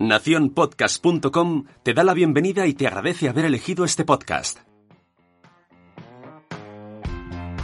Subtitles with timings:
[0.00, 4.58] Nacionpodcast.com te da la bienvenida y te agradece haber elegido este podcast.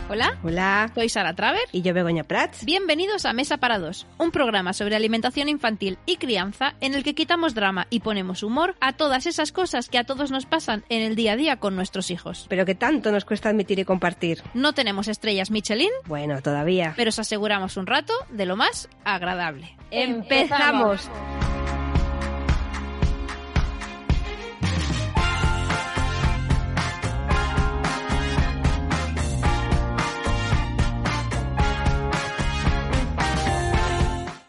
[0.08, 1.62] Hola, Hola, soy Sara Traver.
[1.72, 2.64] y yo Begoña Prats.
[2.66, 7.14] Bienvenidos a Mesa para Dos, un programa sobre alimentación infantil y crianza en el que
[7.14, 11.02] quitamos drama y ponemos humor a todas esas cosas que a todos nos pasan en
[11.02, 12.44] el día a día con nuestros hijos.
[12.50, 14.42] Pero que tanto nos cuesta admitir y compartir.
[14.54, 16.92] No tenemos estrellas Michelin, Bueno, todavía.
[16.96, 19.74] pero os aseguramos un rato de lo más agradable.
[19.90, 21.10] ¡Empezamos!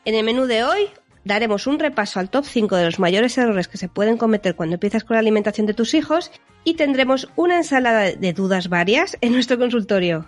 [0.08, 0.88] En el menú de hoy
[1.26, 4.76] daremos un repaso al top 5 de los mayores errores que se pueden cometer cuando
[4.76, 6.32] empiezas con la alimentación de tus hijos
[6.64, 10.26] y tendremos una ensalada de dudas varias en nuestro consultorio.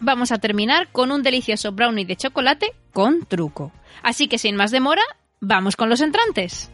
[0.00, 3.70] Vamos a terminar con un delicioso brownie de chocolate con truco.
[4.02, 5.02] Así que sin más demora,
[5.38, 6.68] vamos con los entrantes.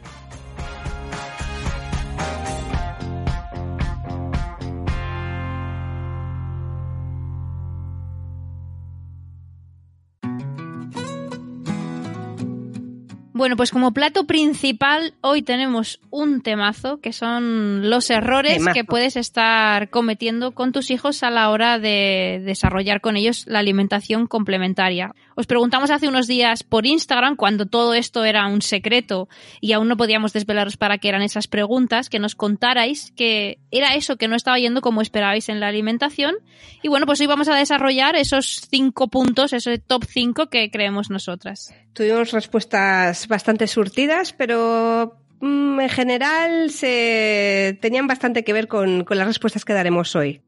[13.36, 18.72] Bueno, pues como plato principal hoy tenemos un temazo que son los errores Temazo.
[18.72, 23.58] que puedes estar cometiendo con tus hijos a la hora de desarrollar con ellos la
[23.58, 25.14] alimentación complementaria.
[25.36, 29.28] Os preguntamos hace unos días por Instagram, cuando todo esto era un secreto
[29.60, 33.94] y aún no podíamos desvelaros para qué eran esas preguntas, que nos contarais que era
[33.96, 36.36] eso que no estaba yendo como esperabais en la alimentación.
[36.82, 41.10] Y bueno, pues hoy vamos a desarrollar esos cinco puntos, ese top 5 que creemos
[41.10, 41.70] nosotras.
[41.92, 49.26] Tuvimos respuestas bastante surtidas, pero mm, en general se tenían bastante que ver con las
[49.26, 50.40] respuestas que daremos hoy.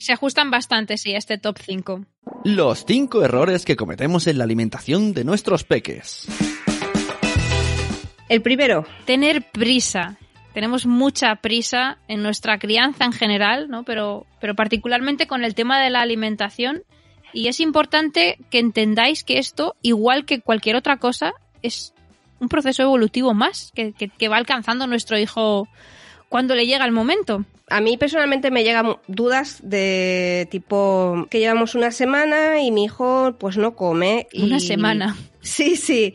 [0.00, 2.04] Se ajustan bastante, sí, a este top 5.
[2.44, 6.26] Los 5 errores que cometemos en la alimentación de nuestros peques.
[8.30, 10.16] El primero, Tener prisa.
[10.54, 13.84] Tenemos mucha prisa en nuestra crianza en general, ¿no?
[13.84, 16.82] Pero, pero particularmente con el tema de la alimentación.
[17.34, 21.92] Y es importante que entendáis que esto, igual que cualquier otra cosa, es
[22.40, 25.68] un proceso evolutivo más que, que- que va alcanzando nuestro hijo
[26.30, 27.44] cuando le llega el momento.
[27.68, 33.34] a mí personalmente me llegan dudas de tipo que llevamos una semana y mi hijo
[33.38, 34.26] pues no come.
[34.32, 35.16] y- Una semana.
[35.42, 36.14] Sí, sí.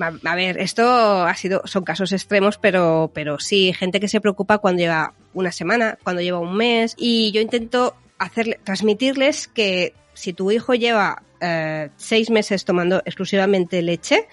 [0.00, 0.82] A a ver, esto
[1.24, 5.52] ha sido, son casos extremos, pero, pero sí, gente que se preocupa cuando lleva una
[5.52, 6.94] semana, cuando lleva un mes.
[6.98, 13.80] Y yo intento hacerle, transmitirles que si tu hijo lleva eh, seis meses tomando exclusivamente
[13.82, 14.26] leche,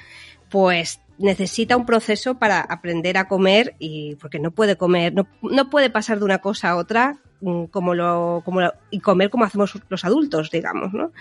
[0.49, 5.69] pues necesita un proceso para aprender a comer y porque no puede comer, no, no
[5.69, 9.45] puede pasar de una cosa a otra mm, como lo, como lo- y comer como
[9.45, 11.11] hacemos los adultos, digamos, ¿no?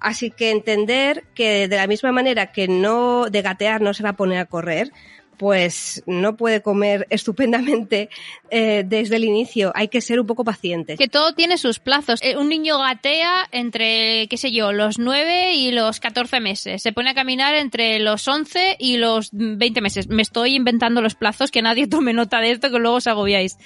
[0.00, 4.10] Así que entender que de la misma manera que no de gatear no se va
[4.10, 4.92] a poner a correr,
[5.36, 8.08] pues no puede comer estupendamente
[8.50, 9.72] eh, desde el inicio.
[9.74, 10.98] Hay que ser un poco pacientes.
[10.98, 12.20] Que todo tiene sus plazos.
[12.22, 16.82] Eh, Un niño gatea entre, qué sé yo, los 9 y los 14 meses.
[16.82, 20.08] Se pone a caminar entre los 11 y los 20 meses.
[20.08, 23.58] Me estoy inventando los plazos, que nadie tome nota de esto, que luego os agobiáis.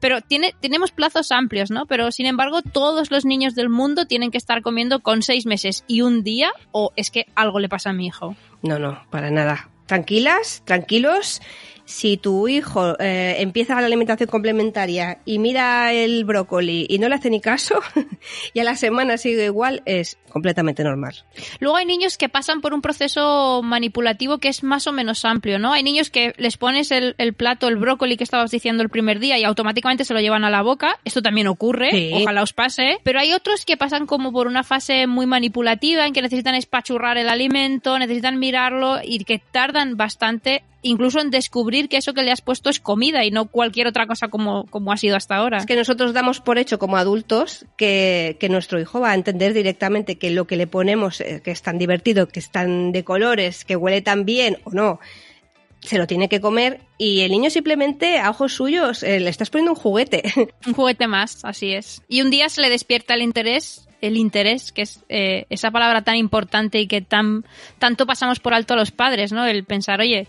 [0.00, 1.86] Pero tiene, tenemos plazos amplios, ¿no?
[1.86, 5.84] Pero sin embargo, todos los niños del mundo tienen que estar comiendo con 6 meses
[5.86, 8.36] y un día, o es que algo le pasa a mi hijo.
[8.62, 9.68] No, no, para nada.
[9.86, 11.40] Tranquilas, tranquilos.
[11.86, 17.14] Si tu hijo eh, empieza la alimentación complementaria y mira el brócoli y no le
[17.14, 17.80] hace ni caso,
[18.52, 21.14] y a la semana sigue igual, es completamente normal.
[21.60, 25.60] Luego hay niños que pasan por un proceso manipulativo que es más o menos amplio,
[25.60, 25.72] ¿no?
[25.72, 29.20] Hay niños que les pones el, el plato, el brócoli que estabas diciendo el primer
[29.20, 30.98] día y automáticamente se lo llevan a la boca.
[31.04, 32.10] Esto también ocurre, Sí.
[32.14, 32.98] ojalá os pase.
[33.04, 37.16] Pero hay otros que pasan como por una fase muy manipulativa en que necesitan espachurrar
[37.16, 42.30] el alimento, necesitan mirarlo y que tardan bastante incluso en descubrir que eso que le
[42.30, 45.58] has puesto es comida y no cualquier otra cosa como, como ha sido hasta ahora.
[45.58, 49.52] Es que nosotros damos por hecho como adultos que, que nuestro hijo va a entender
[49.54, 53.04] directamente que lo que le ponemos, eh, que es tan divertido, que es tan de
[53.04, 55.00] colores, que huele tan bien o no,
[55.80, 59.50] se lo tiene que comer y el niño simplemente a ojos suyos eh, le estás
[59.50, 60.22] poniendo un juguete.
[60.66, 62.02] Un juguete más, así es.
[62.08, 66.02] Y un día se le despierta el interés el interés, que es eh, esa palabra
[66.02, 67.44] tan importante y que tan
[67.78, 69.46] tanto pasamos por alto a los padres, ¿no?
[69.46, 70.28] El pensar, oye,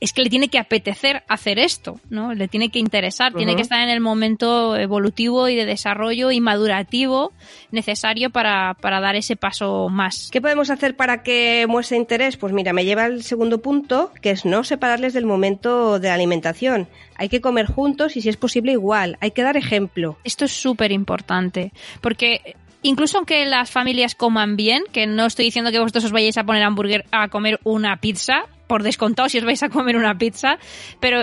[0.00, 2.32] es que le tiene que apetecer hacer esto, ¿no?
[2.32, 6.40] Le tiene que interesar, tiene que estar en el momento evolutivo y de desarrollo y
[6.40, 7.32] madurativo
[7.70, 10.30] necesario para, para dar ese paso más.
[10.32, 12.38] ¿Qué podemos hacer para que muestre interés?
[12.38, 16.14] Pues mira, me lleva al segundo punto, que es no separarles del momento de la
[16.14, 16.88] alimentación.
[17.16, 19.18] Hay que comer juntos y si es posible igual.
[19.20, 20.16] Hay que dar ejemplo.
[20.24, 25.70] Esto es súper importante, porque incluso aunque las familias coman bien, que no estoy diciendo
[25.70, 29.44] que vosotros os vayáis a poner hamburguer, a comer una pizza, por descontado si os
[29.44, 30.56] vais a comer una pizza,
[31.00, 31.22] pero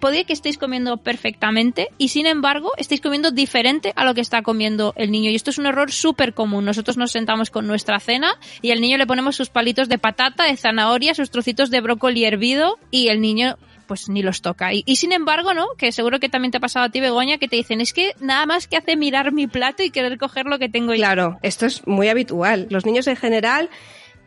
[0.00, 4.40] podría que estéis comiendo perfectamente y sin embargo estéis comiendo diferente a lo que está
[4.40, 5.30] comiendo el niño.
[5.30, 6.64] Y esto es un error súper común.
[6.64, 10.44] Nosotros nos sentamos con nuestra cena y al niño le ponemos sus palitos de patata,
[10.44, 13.58] de zanahoria, sus trocitos de brócoli hervido y el niño
[13.88, 14.72] pues ni los toca.
[14.72, 15.66] Y, sin embargo, ¿no?
[15.76, 18.12] Que seguro que también te ha pasado a ti, Begoña, que te dicen, es que
[18.20, 20.92] nada más que hace mirar mi plato y querer coger lo que tengo.
[20.92, 22.68] Claro, esto es muy habitual.
[22.70, 23.70] Los niños en general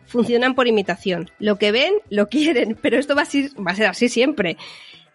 [0.05, 1.31] funcionan por imitación.
[1.39, 4.57] Lo que ven, lo quieren, pero esto va a ser, va a ser así siempre.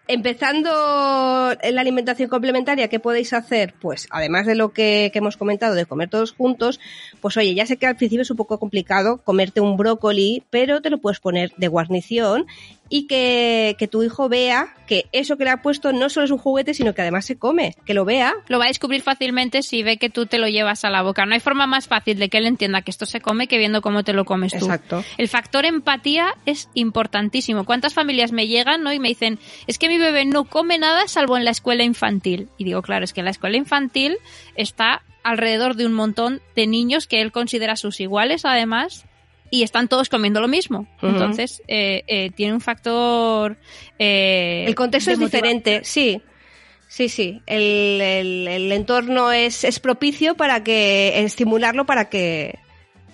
[0.09, 3.75] Empezando en la alimentación complementaria, ¿qué podéis hacer?
[3.81, 6.79] Pues además de lo que, que, hemos comentado de comer todos juntos,
[7.21, 10.81] pues oye, ya sé que al principio es un poco complicado comerte un brócoli, pero
[10.81, 12.47] te lo puedes poner de guarnición
[12.89, 16.31] y que, que, tu hijo vea que eso que le ha puesto no solo es
[16.31, 18.35] un juguete, sino que además se come, que lo vea.
[18.49, 21.27] Lo va a descubrir fácilmente si ve que tú te lo llevas a la boca.
[21.27, 23.83] No hay forma más fácil de que él entienda que esto se come que viendo
[23.83, 24.67] cómo te lo comes tú.
[24.67, 25.05] Exacto.
[25.19, 27.65] El factor empatía es importantísimo.
[27.65, 28.93] ¿Cuántas familias me llegan ¿no?
[28.93, 32.49] y me dicen, es que mi bebé no come nada salvo en la escuela infantil?
[32.59, 34.17] Y digo, claro, es que en la escuela infantil
[34.55, 39.07] está alrededor de un montón de niños que él considera sus iguales, además,
[39.51, 40.87] y están todos comiendo lo mismo.
[41.03, 43.57] Entonces, eh, eh, tiene un factor...
[43.99, 46.21] Eh, el contexto es diferente, sí.
[46.89, 47.43] Sí, sí.
[47.47, 52.59] El, el, entorno es, es, propicio para que estimularlo para que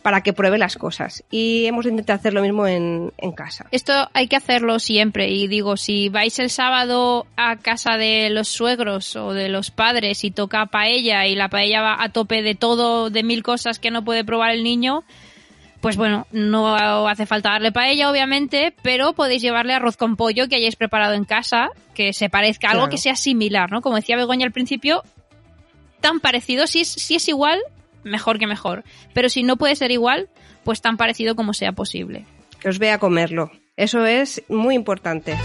[0.02, 1.25] para que pruebe las cosas.
[1.31, 3.67] Y hemos intentado hacer lo mismo en, en, casa.
[3.70, 5.31] Esto hay que hacerlo siempre.
[5.31, 10.25] Y digo, si vais el sábado a casa de los suegros o de los padres
[10.25, 13.90] y toca paella y la paella va a tope de todo, de mil cosas que
[13.93, 15.05] no puede probar el niño,
[15.82, 16.76] pues bueno, no
[17.08, 21.25] hace falta darle paella, obviamente, pero podéis llevarle arroz con pollo que hayáis preparado en
[21.25, 23.82] casa, que se parezca, algo que sea similar, ¿no?
[23.82, 25.02] Como decía Begoña al principio,
[26.00, 27.58] tan parecido, si es, si es igual,
[28.05, 28.84] mejor que mejor.
[29.12, 30.29] Pero si no puede ser igual,
[30.62, 32.26] pues tan parecido como sea posible.
[32.61, 33.50] Que os vea comerlo.
[33.76, 35.37] Eso es muy importante.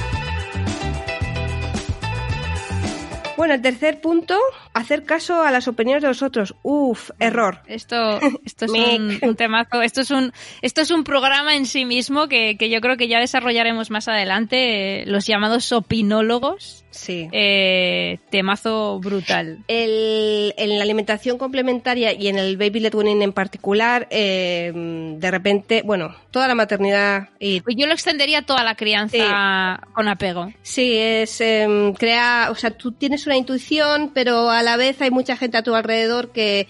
[3.37, 4.35] Bueno, el tercer punto,
[4.73, 6.55] hacer caso a las opiniones de los otros.
[6.63, 7.59] Uf, error.
[7.67, 9.83] Esto, esto es un, un, temazo.
[9.83, 13.07] Esto es un, esto es un programa en sí mismo que, que yo creo que
[13.07, 15.01] ya desarrollaremos más adelante.
[15.01, 16.83] Eh, los llamados opinólogos.
[16.89, 17.29] Sí.
[17.31, 19.59] Eh, temazo brutal.
[19.67, 25.31] El, en la alimentación complementaria y en el baby led weaning en particular, eh, de
[25.31, 27.61] repente, bueno, toda la maternidad y...
[27.61, 29.91] Pues yo lo extendería toda la crianza sí.
[29.93, 30.51] con apego.
[30.63, 35.11] Sí, es eh, crea, o sea, tú tienes una intuición, pero a la vez hay
[35.11, 36.67] mucha gente a tu alrededor que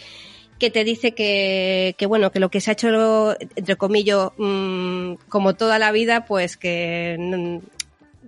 [0.59, 5.13] que te dice que, que, bueno, que lo que se ha hecho, entre comillas, mmm,
[5.29, 7.61] como toda la vida, pues que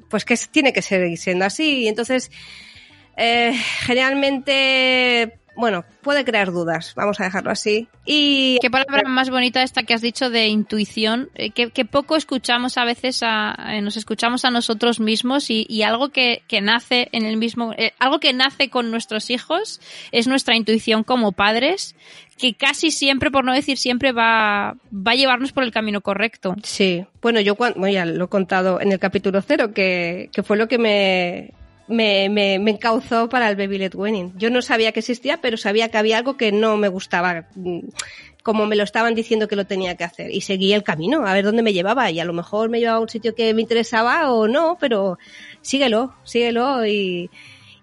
[0.10, 1.84] pues que tiene que seguir siendo así.
[1.84, 2.32] Y entonces,
[3.18, 7.88] eh, generalmente, bueno, puede crear dudas, vamos a dejarlo así.
[8.06, 12.16] Y qué palabra más bonita esta que has dicho de intuición, eh, que, que, poco
[12.16, 16.62] escuchamos a veces, a, eh, nos escuchamos a nosotros mismos y, y algo que, que,
[16.62, 19.82] nace en el mismo, eh, algo que nace con nuestros hijos
[20.12, 21.96] es nuestra intuición como padres,
[22.38, 26.56] que casi siempre, por no decir siempre, va, va a llevarnos por el camino correcto.
[26.64, 30.42] Sí, bueno, yo cuando, bueno, ya lo he contado en el capítulo cero, que, que
[30.42, 31.54] fue lo que me,
[31.90, 34.38] me, me, encauzó para el Baby Led Wedding.
[34.38, 37.48] Yo no sabía que existía, pero sabía que había algo que no me gustaba,
[38.44, 40.32] como me lo estaban diciendo que lo tenía que hacer.
[40.32, 42.12] Y seguí el camino, a ver dónde me llevaba.
[42.12, 45.18] Y a lo mejor me llevaba a un sitio que me interesaba o no, pero
[45.62, 47.30] síguelo, síguelo y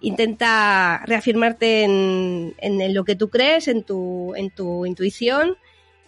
[0.01, 5.57] intenta reafirmarte en, en, lo que tú crees, en tu, en tu intuición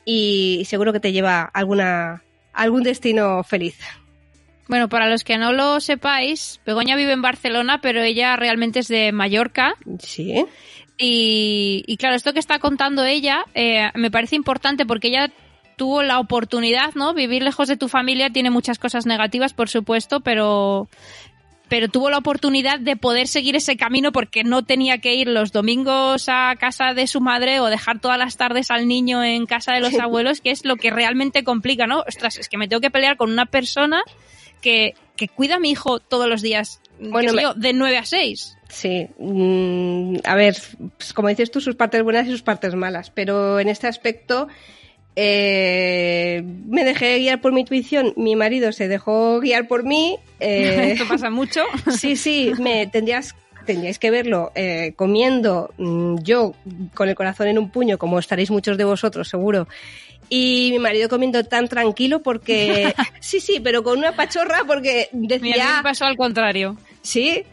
[0.04, 3.76] y seguro que te lleva alguna, algún destino feliz.
[4.68, 8.88] Bueno, para los que no lo sepáis, Begoña vive en Barcelona, pero ella realmente es
[8.88, 9.74] de Mallorca.
[9.98, 10.44] Sí.
[10.98, 15.30] Y, y claro, esto que está contando ella eh, me parece importante porque ella
[15.76, 17.14] tuvo la oportunidad, ¿no?
[17.14, 20.88] Vivir lejos de tu familia tiene muchas cosas negativas, por supuesto, pero
[21.68, 25.52] pero tuvo la oportunidad de poder seguir ese camino porque no tenía que ir los
[25.52, 29.74] domingos a casa de su madre o dejar todas las tardes al niño en casa
[29.74, 32.00] de los abuelos, que es lo que realmente complica, ¿no?
[32.08, 34.02] Ostras, es que me tengo que pelear con una persona
[34.60, 37.42] que, que cuida a mi hijo todos los días, bueno, me...
[37.42, 38.58] yo, de 9 a 6.
[38.68, 40.56] Sí, mm, a ver,
[40.96, 44.48] pues como dices tú, sus partes buenas y sus partes malas, pero en este aspecto
[45.16, 50.16] eh, me dejé guiar por mi intuición, mi marido se dejó guiar por mí.
[50.38, 51.62] Eh, Esto pasa mucho.
[51.90, 53.34] Sí, sí, me tendrías
[53.66, 56.54] tendríais que verlo eh, comiendo mm, yo
[56.94, 59.66] con el corazón en un puño, como estaréis muchos de vosotros seguro.
[60.28, 62.94] Y mi marido comiendo tan tranquilo porque...
[63.20, 65.54] sí, sí, pero con una pachorra porque decía...
[65.54, 66.76] Mira, me pasó al contrario.
[67.02, 67.44] Sí,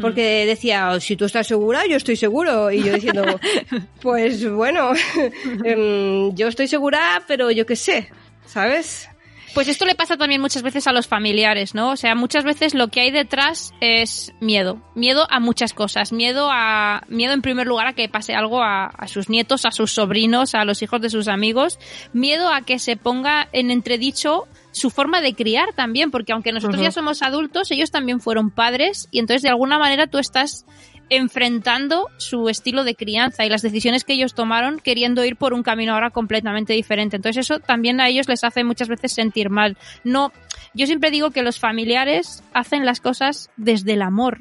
[0.00, 2.70] porque decía, "Oh, si tú estás segura, yo estoy seguro.
[2.70, 3.24] Y yo diciendo,
[4.02, 4.92] pues bueno,
[5.64, 8.08] em, yo estoy segura, pero yo qué sé,
[8.46, 9.08] ¿sabes?
[9.56, 11.92] Pues esto le pasa también muchas veces a los familiares, ¿no?
[11.92, 14.82] O sea, muchas veces lo que hay detrás es miedo.
[14.94, 16.12] Miedo a muchas cosas.
[16.12, 17.04] Miedo a.
[17.08, 20.54] Miedo en primer lugar a que pase algo a, a sus nietos, a sus sobrinos,
[20.54, 21.78] a los hijos de sus amigos.
[22.12, 26.82] Miedo a que se ponga en entredicho su forma de criar también, porque aunque nosotros
[26.82, 30.66] ya somos adultos, ellos también fueron padres y entonces de alguna manera tú estás
[31.08, 35.62] enfrentando su estilo de crianza y las decisiones que ellos tomaron queriendo ir por un
[35.62, 37.16] camino ahora completamente diferente.
[37.16, 39.76] Entonces eso también a ellos les hace muchas veces sentir mal.
[40.04, 40.32] No,
[40.74, 44.40] yo siempre digo que los familiares hacen las cosas desde el amor.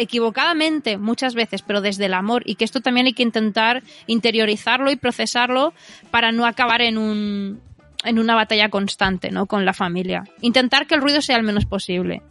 [0.00, 4.92] Equivocadamente muchas veces, pero desde el amor y que esto también hay que intentar interiorizarlo
[4.92, 5.74] y procesarlo
[6.12, 7.60] para no acabar en un
[8.04, 9.46] en una batalla constante, ¿no?
[9.46, 10.22] Con la familia.
[10.40, 12.22] Intentar que el ruido sea el menos posible.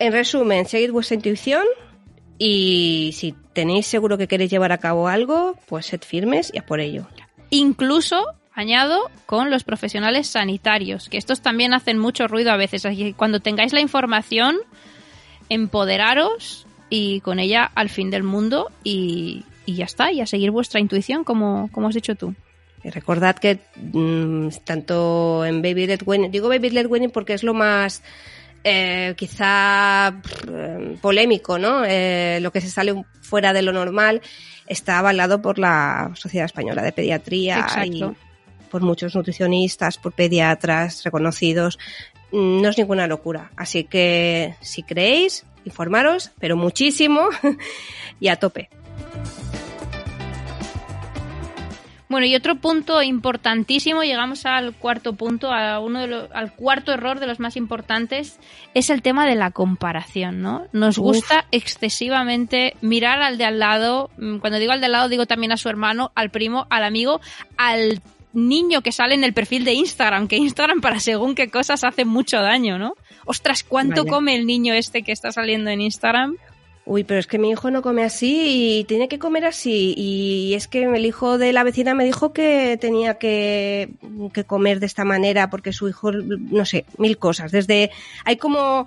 [0.00, 1.62] En resumen, seguid vuestra intuición
[2.38, 6.66] y si tenéis seguro que queréis llevar a cabo algo, pues sed firmes y a
[6.66, 7.06] por ello.
[7.50, 12.84] Incluso, añado, con los profesionales sanitarios, que estos también hacen mucho ruido a veces.
[12.86, 14.56] Así que cuando tengáis la información,
[15.48, 20.50] empoderaros y con ella al fin del mundo y, y ya está, y a seguir
[20.50, 22.34] vuestra intuición, como, como has dicho tú.
[22.82, 27.42] Y recordad que mm, tanto en Baby Led Wedding, digo Baby Led Wedding porque es
[27.42, 28.02] lo más
[28.64, 30.08] eh, quizá
[30.48, 31.84] eh, polémico, ¿no?
[31.84, 34.22] Eh, lo que se sale fuera de lo normal
[34.66, 38.16] está avalado por la Sociedad Española de Pediatría Exacto.
[38.16, 41.78] y por muchos nutricionistas, por pediatras reconocidos.
[42.32, 43.52] Mm, No es ninguna locura.
[43.56, 47.28] Así que si creéis, informaros, pero muchísimo
[48.20, 48.70] y a tope.
[52.14, 56.92] Bueno, y otro punto importantísimo, llegamos al cuarto punto, a uno de los- al cuarto
[56.92, 58.38] error de los más importantes,
[58.72, 60.66] es el tema de la comparación, ¿no?
[60.72, 61.04] Nos Uf.
[61.06, 65.26] gusta excesivamente mirar al de al lado, mm, cuando digo al de al lado digo
[65.26, 67.20] también a su hermano, al primo, al amigo,
[67.56, 68.00] al
[68.32, 72.04] niño que sale en el perfil de Instagram, que Instagram para según qué cosas hace
[72.04, 72.94] mucho daño, ¿no?
[73.26, 74.12] Ostras, ¿cuánto Vaya.
[74.12, 76.36] come el niño este que está saliendo en Instagram?
[76.86, 79.94] Uy, pero es que mi hijo no come así y tiene que comer así.
[79.96, 83.90] Y es que el hijo de la vecina me dijo que tenía que,
[84.34, 87.52] que comer de esta manera porque su hijo, no sé, mil cosas.
[87.52, 87.90] Desde,
[88.24, 88.86] hay como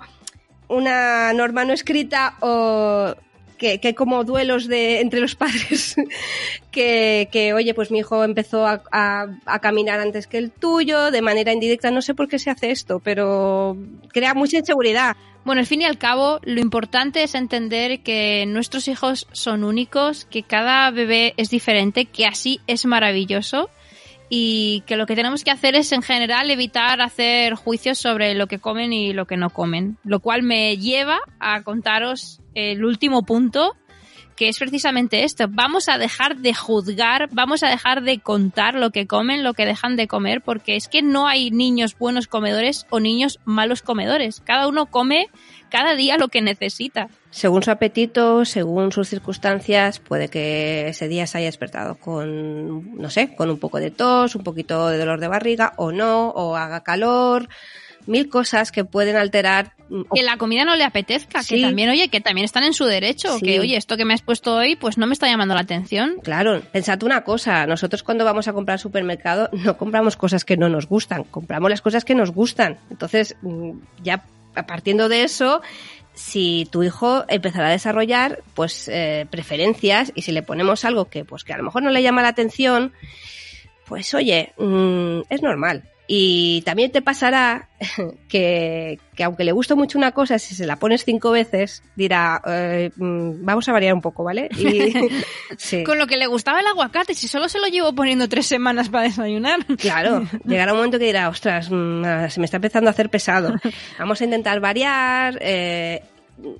[0.68, 3.14] una norma no escrita o
[3.58, 5.96] que, hay como duelos de, entre los padres
[6.70, 11.10] que, que, oye, pues mi hijo empezó a, a- a caminar antes que el tuyo
[11.10, 11.90] de manera indirecta.
[11.90, 13.76] No sé por qué se hace esto, pero
[14.12, 15.16] crea mucha inseguridad.
[15.44, 20.26] Bueno, al fin y al cabo, lo importante es entender que nuestros hijos son únicos,
[20.26, 23.70] que cada bebé es diferente, que así es maravilloso
[24.30, 28.46] y que lo que tenemos que hacer es en general evitar hacer juicios sobre lo
[28.46, 29.96] que comen y lo que no comen.
[30.04, 33.76] Lo cual me lleva a contaros el último punto,
[34.38, 35.46] que es precisamente esto.
[35.48, 39.66] Vamos a dejar de juzgar, vamos a dejar de contar lo que comen, lo que
[39.66, 44.40] dejan de comer, porque es que no hay niños buenos comedores o niños malos comedores.
[44.40, 45.26] Cada uno come
[45.70, 47.08] cada día lo que necesita.
[47.30, 53.10] Según su apetito, según sus circunstancias, puede que ese día se haya despertado con, no
[53.10, 56.56] sé, con un poco de tos, un poquito de dolor de barriga o no, o
[56.56, 57.48] haga calor,
[58.08, 59.72] mil cosas que pueden alterar.
[59.88, 62.84] mm, Que la comida no le apetezca, que también, oye, que también están en su
[62.86, 63.44] derecho, Sí.
[63.46, 66.16] que, oye, esto que me has puesto hoy, pues no me está llamando la atención.
[66.22, 70.56] Claro, pensad una cosa, nosotros cuando vamos a comprar al supermercado no compramos cosas que
[70.56, 72.78] no nos gustan, compramos las cosas que nos gustan.
[72.90, 73.72] Entonces, mm,
[74.02, 74.24] ya
[74.66, 75.62] partiendo de eso,
[76.14, 81.24] si tu hijo empezará a desarrollar pues eh, preferencias y si le ponemos algo que
[81.24, 82.92] pues que a lo mejor no le llama la atención,
[83.86, 85.84] pues oye, mm, es normal.
[86.10, 87.68] Y también te pasará
[88.30, 92.40] que, que aunque le guste mucho una cosa, si se la pones cinco veces, dirá,
[92.46, 94.48] eh, mm, vamos a variar un poco, ¿vale?
[94.56, 94.94] Y,
[95.58, 95.84] sí.
[95.84, 98.88] Con lo que le gustaba el aguacate, si solo se lo llevo poniendo tres semanas
[98.88, 99.66] para desayunar.
[99.76, 103.10] Claro, llegará un momento que dirá, ostras, mm, ah, se me está empezando a hacer
[103.10, 103.54] pesado.
[103.98, 106.02] Vamos a intentar variar, eh,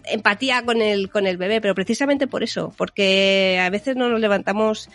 [0.05, 4.21] empatía con el, con el bebé, pero precisamente por eso, porque a veces no nos
[4.21, 4.91] levantamos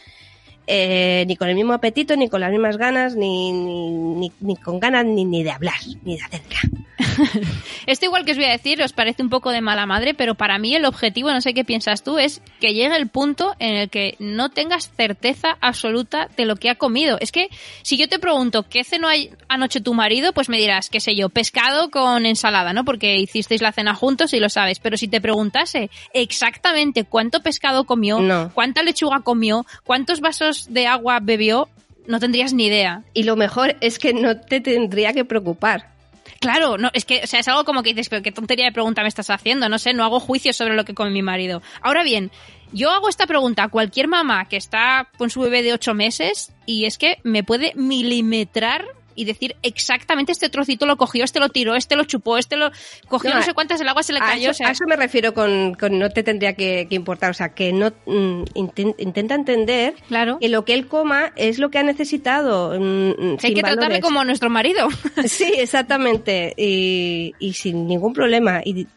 [0.68, 4.56] eh, ni con el mismo apetito, ni con las mismas ganas, ni, ni, ni, ni
[4.56, 6.84] con ganas ni, ni de hablar, ni de hacer nada.
[7.86, 10.36] Esto igual que os voy a decir, os parece un poco de mala madre, pero
[10.36, 13.76] para mí el objetivo, no sé qué piensas tú, es que llegue el punto en
[13.76, 17.18] el que no tengas certeza absoluta de lo que ha comido.
[17.20, 17.50] Es que
[17.82, 19.10] si yo te pregunto qué cenó
[19.48, 22.86] anoche tu marido, pues me dirás, qué sé yo, pescado con ensalada, ¿no?
[22.86, 24.80] Porque hicisteis la cena juntos y lo sabes.
[24.80, 28.20] Pero si te preguntase exactamente cuánto pescado comió,
[28.54, 31.70] cuánta lechuga comió, cuántos vasos de agua bebió,
[32.08, 33.04] no tendrías ni idea.
[33.14, 35.94] Y lo mejor es que no te tendría que preocupar.
[36.40, 38.72] Claro, no, es que, o sea, es algo como que dices, pero qué tontería de
[38.72, 41.62] pregunta me estás haciendo, no sé, no hago juicio sobre lo que come mi marido.
[41.82, 42.32] Ahora bien,
[42.74, 46.52] yo hago esta pregunta a cualquier mamá que está con su bebé de ocho meses
[46.66, 51.50] y es que me puede milimetrar y decir exactamente este trocito lo cogió, este lo
[51.50, 52.72] tiró, este lo chupó, este lo
[53.08, 54.50] cogió, no, sé cuántas, el agua se le cayó.
[54.50, 58.44] A eso, me refiero con, no te tendría que, importar, o sea, que no mm,
[58.56, 60.38] intenta entender claro.
[60.40, 62.80] que lo que él coma es lo que ha necesitado.
[62.80, 64.88] Mm, hay que tratarle como nuestro marido.
[65.26, 68.62] Sí, exactamente, y, sin ningún problema.
[68.64, 68.88] Y,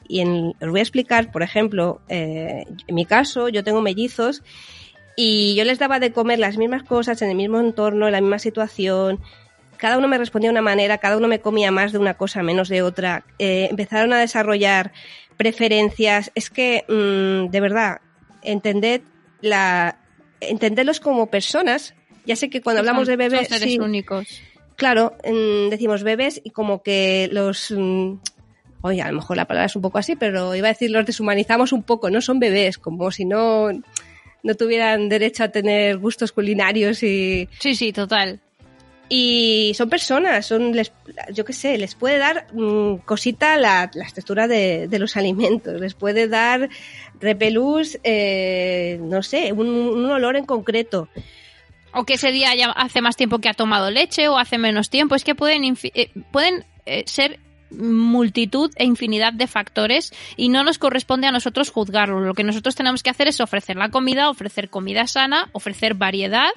[0.61, 4.42] os voy a explicar, por ejemplo, eh, en mi caso, yo tengo mellizos
[5.16, 8.20] y yo les daba de comer las mismas cosas en el mismo entorno, en la
[8.20, 9.20] misma situación
[9.76, 12.42] cada uno me respondía de una manera, cada uno me comía más de una cosa,
[12.42, 13.25] menos de otra.
[13.38, 14.92] Eh, empezaron a desarrollar
[15.37, 16.30] preferencias.
[16.35, 18.00] Es que, mm, de verdad,
[18.42, 19.02] entended
[19.40, 19.99] la,
[20.40, 21.95] entenderlos como personas.
[22.25, 23.49] Ya sé que cuando hablamos de bebés.
[23.49, 24.42] Son seres únicos.
[24.76, 27.71] Claro, mm, decimos bebés y como que los.
[27.71, 28.18] Mm,
[28.83, 31.06] oye, a lo mejor la palabra es un poco así, pero iba a decir los
[31.06, 33.68] deshumanizamos un poco, no son bebés, como si no,
[34.42, 37.49] no tuvieran derecho a tener gustos culinarios y.
[37.59, 38.40] Sí, sí, total.
[39.08, 40.92] Y son personas, son, les,
[41.32, 45.94] yo qué sé, les puede dar mm, cosita la, la textura de, los alimentos, les
[45.94, 46.68] puede dar
[47.20, 51.08] repelús, eh, no sé, un, olor en concreto.
[51.92, 54.90] O que ese día ya hace más tiempo que ha tomado leche o hace menos
[54.90, 55.14] tiempo.
[55.14, 57.38] Es que pueden, eh, pueden eh, ser
[57.70, 62.20] multitud e infinidad de factores y no nos corresponde a nosotros juzgarlo.
[62.20, 66.50] Lo que nosotros tenemos que hacer es ofrecer la comida, ofrecer comida sana, ofrecer variedad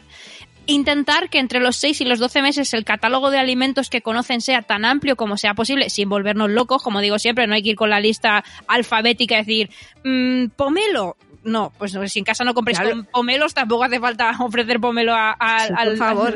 [0.70, 4.42] intentar que entre los 6 y los 12 meses el catálogo de alimentos que conocen
[4.42, 7.72] sea tan amplio como sea posible, sin volvernos locos, como digo siempre, no hay que
[7.72, 9.70] ir con la lista alfabética y decir,
[10.04, 12.80] mmm, pomelo, no, pues si en casa no compréis
[13.12, 15.36] pomelos, tampoco hace falta ofrecer pomelo a,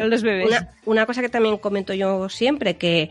[0.09, 0.47] los bebés.
[0.47, 3.09] Una, una, cosa que también comento yo siempre, que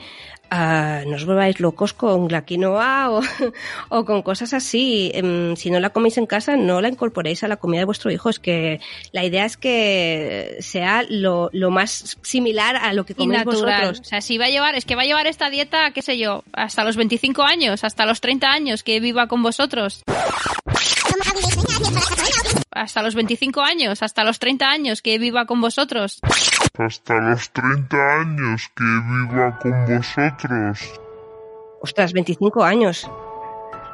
[0.52, 3.22] uh, no os volváis locos con la quinoa o,
[3.88, 5.10] o con cosas así.
[5.14, 8.10] Em, si no la coméis en casa, no la incorporéis a la comida de vuestro
[8.10, 8.28] hijo.
[8.28, 8.80] Es que
[9.12, 14.00] la idea es que sea lo, lo más similar a lo que coméis vosotros.
[14.00, 16.18] O sea, si va a llevar, es que va a llevar esta dieta, qué sé
[16.18, 20.02] yo, hasta los 25 años, hasta los 30 años que viva con vosotros
[22.74, 26.20] hasta los 25 años, hasta los 30 años que viva con vosotros.
[26.78, 31.00] Hasta los 30 años que viva con vosotros.
[31.80, 33.10] Ostras, 25 años.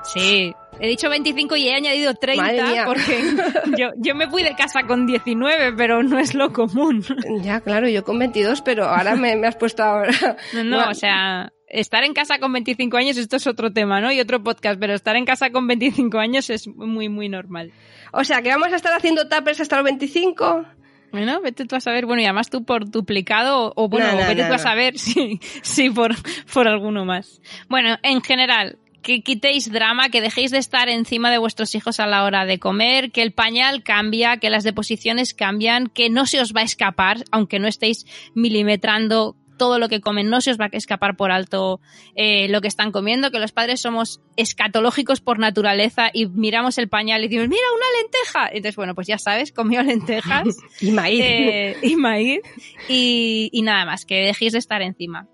[0.05, 3.21] Sí, he dicho 25 y he añadido 30 porque
[3.77, 7.05] yo, yo me fui de casa con 19, pero no es lo común.
[7.43, 10.13] Ya, claro, yo con 22, pero ahora me, me has puesto ahora.
[10.55, 14.11] No, no, o sea, estar en casa con 25 años, esto es otro tema, ¿no?
[14.13, 17.73] Y otro podcast, pero estar en casa con 25 años es muy, muy normal.
[18.13, 20.65] O sea, que vamos a estar haciendo tapers hasta los 25.
[21.11, 24.53] Bueno, vete tú a saber, bueno, y además tú por duplicado, o bueno, vete tú
[24.53, 26.15] a saber si, si por,
[26.53, 27.41] por alguno más.
[27.69, 32.07] Bueno, en general, que quitéis drama, que dejéis de estar encima de vuestros hijos a
[32.07, 36.41] la hora de comer, que el pañal cambia, que las deposiciones cambian, que no se
[36.41, 40.59] os va a escapar, aunque no estéis milimetrando todo lo que comen, no se os
[40.59, 41.81] va a escapar por alto
[42.15, 46.89] eh, lo que están comiendo, que los padres somos escatológicos por naturaleza y miramos el
[46.89, 48.49] pañal y decimos, mira, una lenteja.
[48.49, 50.57] Entonces, bueno, pues ya sabes, comió lentejas.
[50.81, 51.23] y maíz.
[51.23, 52.41] Eh, y maíz.
[52.89, 55.29] Y, y nada más, que dejéis de estar encima.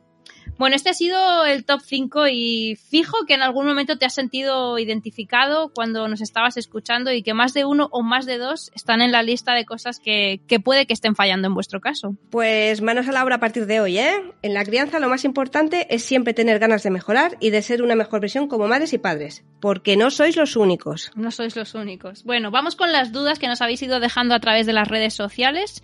[0.56, 4.14] Bueno, este ha sido el top 5 y fijo que en algún momento te has
[4.14, 8.70] sentido identificado cuando nos estabas escuchando y que más de uno o más de dos
[8.74, 12.16] están en la lista de cosas que, puede que estén fallando en vuestro caso.
[12.30, 14.14] Pues manos a la obra a partir de hoy, ¿eh?
[14.42, 17.82] En la crianza lo más importante es siempre tener ganas de mejorar y de ser
[17.82, 21.10] una mejor versión como madres y padres, porque no sois los únicos.
[21.16, 22.22] No sois los únicos.
[22.24, 25.14] Bueno, vamos con las dudas que nos habéis ido dejando a través de las redes
[25.14, 25.82] sociales.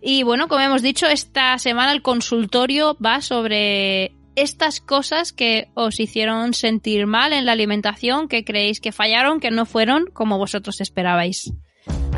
[0.00, 6.00] Y bueno, como hemos dicho, esta semana el consultorio va sobre estas cosas que os
[6.00, 10.80] hicieron sentir mal en la alimentación, que creéis que fallaron, que no fueron como vosotros
[10.80, 11.52] esperabais.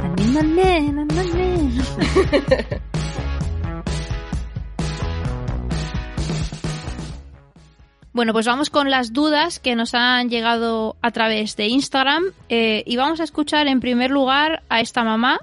[8.14, 12.84] Bueno, pues vamos con las dudas que nos han llegado a través de Instagram eh,
[12.86, 15.40] y vamos a escuchar en primer lugar a esta mamá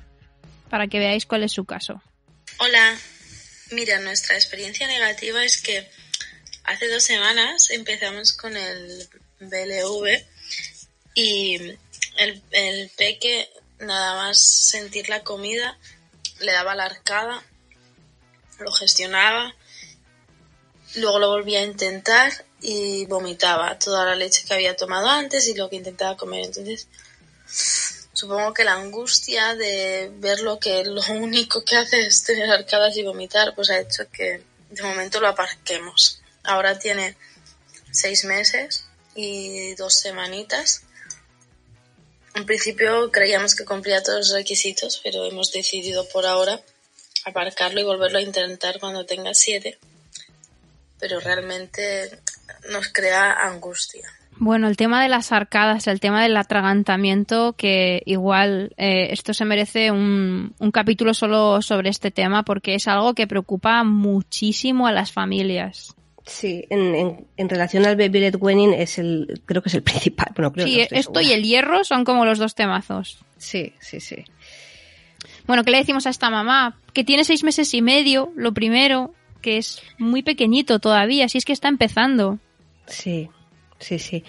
[0.69, 2.01] para que veáis cuál es su caso.
[2.59, 2.97] Hola,
[3.71, 5.85] mira, nuestra experiencia negativa es que
[6.63, 10.25] Hace dos semanas empezamos con el BLV
[11.15, 11.77] y
[12.17, 15.77] el, peque, nada más sentir la comida,
[16.39, 17.43] le daba la arcada,
[18.59, 19.55] lo gestionaba,
[20.95, 25.55] luego lo volvía a intentar y vomitaba toda la leche que había tomado antes y
[25.55, 26.45] lo que intentaba comer.
[26.45, 26.87] Entonces,
[28.13, 32.95] supongo que la angustia de ver lo que lo único que hace es tener arcadas
[32.97, 36.20] y vomitar, pues ha hecho que de momento lo aparquemos.
[36.43, 37.15] Ahora tiene
[37.91, 40.83] seis meses y dos semanitas.
[42.35, 46.59] En principio creíamos que cumplía todos los requisitos, pero hemos decidido por ahora
[47.25, 49.77] aparcarlo y volverlo a intentar cuando tenga siete.
[50.99, 52.19] Pero realmente
[52.69, 54.07] nos crea angustia.
[54.37, 59.45] Bueno, el tema de las arcadas, el tema del atragantamiento, que igual eh, esto se
[59.45, 64.91] merece un, un, capítulo solo sobre este tema porque es algo que preocupa muchísimo a
[64.91, 65.95] las familias.
[66.31, 69.83] Sí, en, en, en relación al baby led weaning es el, creo que es el
[69.83, 70.31] principal.
[70.33, 71.23] Bueno, creo sí, no esto segura.
[71.23, 73.19] y el hierro son como los dos temazos.
[73.37, 74.23] Sí, sí, sí.
[75.45, 76.77] Bueno, ¿qué le decimos a esta mamá?
[76.93, 81.43] Que tiene seis meses y medio, lo primero, que es muy pequeñito todavía, si es
[81.45, 82.39] que está empezando.
[82.87, 83.29] Sí,
[83.81, 84.23] sí, sí.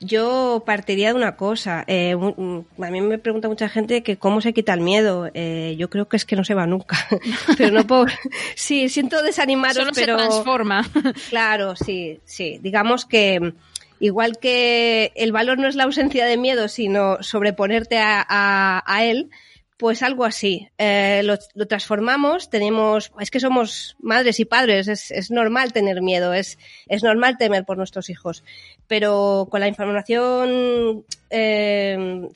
[0.00, 1.82] Yo partiría de una cosa.
[1.88, 5.28] Eh, a mí me pregunta mucha gente que cómo se quita el miedo.
[5.34, 6.96] Eh, yo creo que es que no se va nunca.
[7.58, 8.06] pero no puedo.
[8.54, 10.18] Sí, siento desanimaros, Solo pero.
[10.18, 10.88] se transforma.
[11.30, 12.58] claro, sí, sí.
[12.62, 13.54] Digamos que
[14.00, 19.04] igual que el valor no es la ausencia de miedo, sino sobreponerte a, a, a
[19.04, 19.30] él.
[19.78, 20.68] Pues algo así.
[20.76, 26.34] Eh, lo, transformamos, tenemos, es que somos madres y padres, es, es, normal tener miedo,
[26.34, 28.42] es, es normal temer por nuestros hijos,
[28.88, 32.28] pero con la información eh,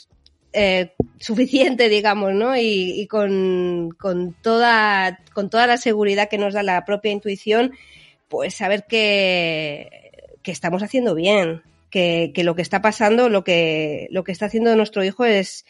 [0.53, 2.57] eh, suficiente, digamos, ¿no?
[2.57, 7.73] Y, y con, con, toda, con toda la seguridad que nos da la propia intuición,
[8.29, 10.13] pues saber que,
[10.45, 14.47] que estamos haciendo bien, que, que lo que está pasando, lo que, lo que está
[14.47, 15.65] haciendo nuestro hijo es,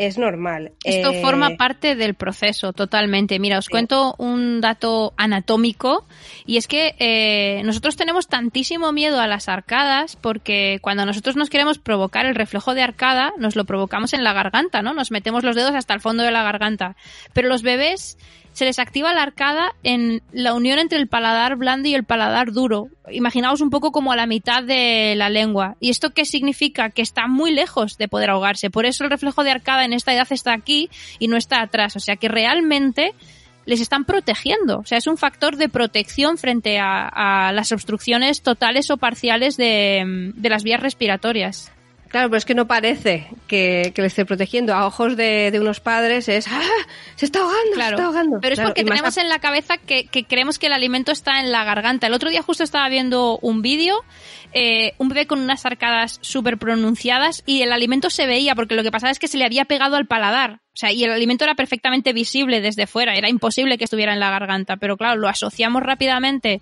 [0.00, 0.72] es normal.
[0.82, 1.20] Esto eh...
[1.20, 3.38] forma parte del proceso, totalmente.
[3.38, 3.70] Mira, os sí.
[3.70, 6.06] cuento un dato anatómico
[6.46, 11.50] y es que eh, nosotros tenemos tantísimo miedo a las arcadas porque cuando nosotros nos
[11.50, 14.94] queremos provocar el reflejo de arcada, nos lo provocamos en la garganta, ¿no?
[14.94, 16.96] Nos metemos los dedos hasta el fondo de la garganta.
[17.34, 18.16] Pero los bebés
[18.60, 22.52] se les activa la arcada en la unión entre el paladar blando y el paladar
[22.52, 22.88] duro.
[23.10, 25.76] Imaginaos un poco como a la mitad de la lengua.
[25.80, 26.90] ¿Y esto qué significa?
[26.90, 28.68] Que está muy lejos de poder ahogarse.
[28.68, 31.96] Por eso el reflejo de arcada en esta edad está aquí y no está atrás.
[31.96, 33.14] O sea que realmente
[33.64, 34.80] les están protegiendo.
[34.80, 40.34] O sea, es un factor de protección frente a, las obstrucciones totales o parciales de
[40.36, 41.72] las vías respiratorias.
[42.10, 44.74] Claro, pero es que no parece que, que le esté protegiendo.
[44.74, 46.60] A ojos de, de unos padres es ¡Ah!
[47.14, 47.96] Se está ahogando, claro.
[47.96, 48.38] se está ahogando.
[48.42, 49.20] Pero es claro, porque tenemos a...
[49.20, 52.08] en la cabeza que, que, creemos que el alimento está en la garganta.
[52.08, 54.02] El otro día justo estaba viendo un vídeo,
[54.52, 58.82] eh, un bebé con unas arcadas súper pronunciadas y el alimento se veía porque lo
[58.82, 60.62] que pasaba es que se le había pegado al paladar.
[60.74, 63.14] O sea, y el alimento era perfectamente visible desde fuera.
[63.14, 64.78] Era imposible que estuviera en la garganta.
[64.78, 66.60] Pero claro, lo asociamos rápidamente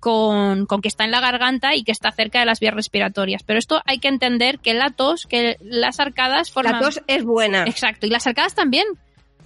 [0.00, 3.42] con, con, que está en la garganta y que está cerca de las vías respiratorias.
[3.44, 6.74] Pero esto hay que entender que la tos, que las arcadas forman...
[6.74, 7.64] La tos es buena.
[7.64, 8.06] Exacto.
[8.06, 8.86] Y las arcadas también.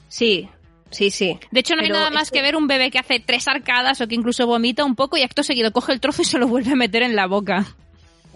[0.08, 0.48] Sí,
[0.90, 1.38] sí, sí.
[1.50, 2.34] De hecho, no Pero hay nada más esto...
[2.34, 5.22] que ver un bebé que hace tres arcadas o que incluso vomita un poco y
[5.22, 7.66] acto seguido coge el trozo y se lo vuelve a meter en la boca.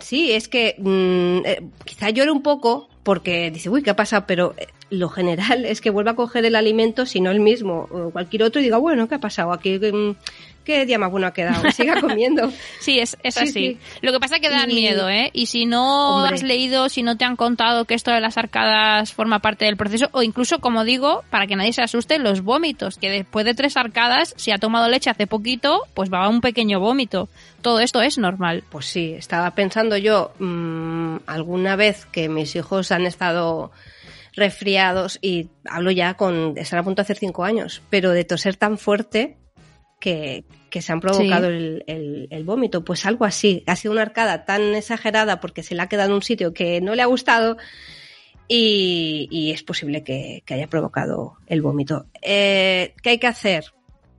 [0.00, 4.24] Sí, es que mmm, eh, quizá llore un poco porque dice, uy, ¿qué ha pasado?
[4.26, 7.88] Pero eh, lo general es que vuelva a coger el alimento, si no el mismo
[7.90, 9.52] o cualquier otro, y diga, bueno, ¿qué ha pasado?
[9.52, 10.14] Aquí, mmm,
[10.68, 12.52] qué día más bueno ha quedado, siga comiendo.
[12.78, 13.46] sí, es, es así.
[13.46, 13.78] Sí, sí.
[14.02, 14.74] Lo que pasa es que dan y...
[14.74, 15.30] miedo, ¿eh?
[15.32, 16.34] Y si no Hombre.
[16.34, 19.78] has leído, si no te han contado que esto de las arcadas forma parte del
[19.78, 23.54] proceso, o incluso, como digo, para que nadie se asuste, los vómitos, que después de
[23.54, 27.30] tres arcadas, si ha tomado leche hace poquito, pues va a un pequeño vómito.
[27.62, 28.62] Todo esto es normal.
[28.68, 33.72] Pues sí, estaba pensando yo, mmm, alguna vez que mis hijos han estado
[34.34, 38.56] resfriados y hablo ya con, están a punto de hacer cinco años, pero de toser
[38.56, 39.38] tan fuerte
[39.98, 41.54] que, que se han provocado sí.
[41.54, 42.84] el, el, el, vómito.
[42.84, 43.62] Pues algo así.
[43.66, 46.80] Ha sido una arcada tan exagerada porque se le ha quedado en un sitio que
[46.80, 47.56] no le ha gustado
[48.48, 52.06] y, y es posible que, que, haya provocado el vómito.
[52.22, 53.66] Eh, ¿Qué hay que hacer?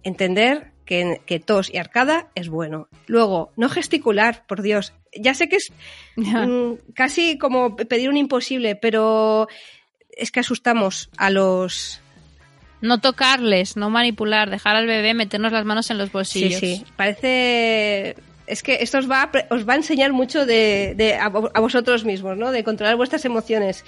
[0.04, 2.88] Entender que, que, tos y arcada es bueno.
[3.08, 4.94] Luego, no gesticular, por Dios.
[5.20, 5.74] Ya sé que es
[6.16, 9.48] mm, casi como pedir un imposible, pero
[10.12, 12.02] es que asustamos a los
[12.82, 16.60] no tocarles, no manipular, dejar al bebé meternos las manos en los bolsillos.
[16.60, 16.86] Sí, sí.
[16.96, 18.16] Parece.
[18.48, 21.60] Es que esto os va a, os va a enseñar mucho de, de a, a,
[21.60, 22.52] vosotros mismos, ¿no?
[22.52, 23.86] De controlar vuestras emociones.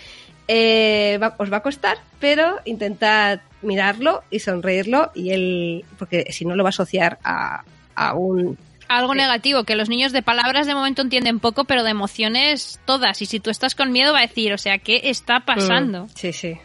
[0.47, 6.45] Eh, va, os va a costar, pero intentad mirarlo y sonreírlo y él, porque si
[6.45, 7.63] no lo va a asociar a,
[7.95, 8.57] a un
[8.97, 13.21] algo negativo, que los niños de palabras de momento entienden poco, pero de emociones todas.
[13.21, 16.05] Y si tú estás con miedo va a decir, o sea, ¿qué está pasando?
[16.05, 16.57] Mm, sí, sí.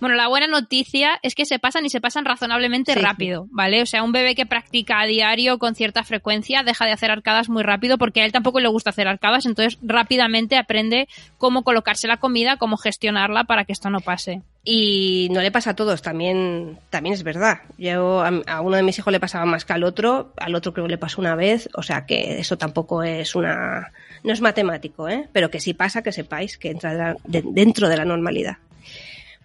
[0.00, 3.00] Bueno, la buena noticia es que se pasan y se pasan razonablemente Sí.
[3.00, 3.82] rápido, ¿vale?
[3.82, 7.48] O sea, un bebé que practica a diario con cierta frecuencia deja de hacer arcadas
[7.48, 12.06] muy rápido porque a él tampoco le gusta hacer arcadas, entonces rápidamente aprende cómo colocarse
[12.06, 14.42] la comida, cómo gestionarla para que esto no pase.
[14.64, 17.60] Y no le pasa a todos, también, también es verdad.
[17.78, 20.72] Yo a, a uno de mis hijos le pasaba más que al otro, al otro
[20.74, 23.92] creo que le pasó una vez, o sea que eso tampoco es una,
[24.24, 25.26] no es matemático, ¿eh?
[25.32, 28.58] Pero que sí pasa, que sepáis que entra dentro de la normalidad.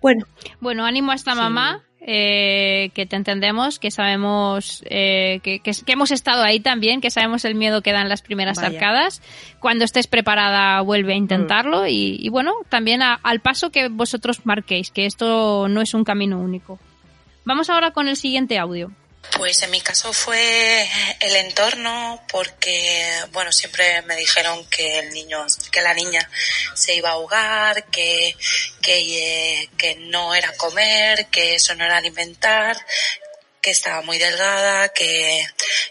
[0.04, 0.26] Bueno,
[0.60, 1.38] Bueno, ánimo a esta Sí.
[1.40, 7.00] mamá, eh, que te entendemos, que sabemos eh, que, que- que hemos estado ahí también,
[7.02, 8.68] que sabemos el miedo que dan las primeras Vaya.
[8.78, 9.22] arcadas.
[9.62, 14.46] Cuando estés preparada, vuelve a intentarlo y, y bueno, también a- al paso que vosotros
[14.46, 16.78] marquéis, que esto no es un camino único.
[17.46, 18.92] Vamos ahora con el siguiente audio.
[19.32, 20.88] Pues en mi caso fue
[21.20, 26.30] el entorno porque, bueno, siempre me dijeron que el niño, que la niña
[26.76, 28.36] se iba a ahogar, que,
[28.82, 32.78] que, eh, que no era comer, que eso no era alimentar,
[33.60, 35.48] que estaba muy delgada, que,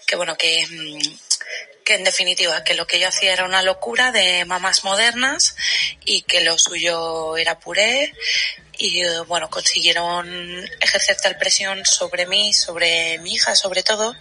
[0.07, 1.18] que bueno, que, mm,
[1.85, 5.57] que en definitiva, que lo que yo hacía era una locura de mamás modernas
[6.05, 8.12] y que lo suyo era puré
[8.83, 10.27] y bueno, consiguieron
[10.81, 14.12] ejercer tal presión sobre mí, sobre mi hija sobre todo,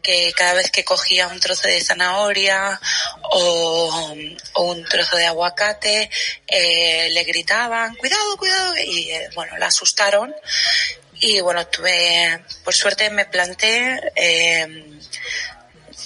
[0.00, 2.80] que cada vez que cogía un trozo de zanahoria
[3.22, 4.14] o,
[4.52, 6.08] o un trozo de aguacate,
[6.46, 10.32] eh, le gritaban, cuidado, cuidado, y eh, bueno, la asustaron.
[11.14, 15.00] Y bueno, tuve, por suerte me planté, eh,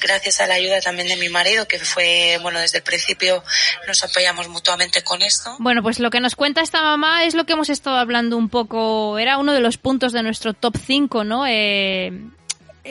[0.00, 3.42] gracias a la ayuda también de mi marido, que fue, bueno, desde el principio
[3.86, 5.56] nos apoyamos mutuamente con esto.
[5.58, 8.48] Bueno, pues lo que nos cuenta esta mamá es lo que hemos estado hablando un
[8.48, 11.46] poco, era uno de los puntos de nuestro top 5, ¿no?
[11.46, 12.12] Eh,